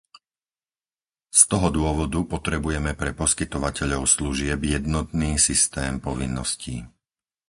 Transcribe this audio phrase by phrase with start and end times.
[1.29, 6.77] Z toho dôvodu potrebujeme pre poskytovateľov služieb jednotný systém povinností.